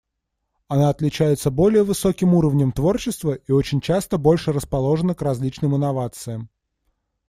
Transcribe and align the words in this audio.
Она 0.67 0.89
отличается 0.89 1.51
более 1.51 1.83
высоким 1.83 2.33
уровнем 2.33 2.71
творчества 2.71 3.33
и 3.33 3.51
очень 3.51 3.81
часто 3.81 4.17
больше 4.17 4.51
расположена 4.51 5.13
к 5.13 5.21
различным 5.21 5.75
инновациям. 5.75 6.49